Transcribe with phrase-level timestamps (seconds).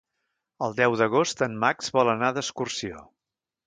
[0.67, 3.09] El deu d'agost en Max vol anar d'excursió.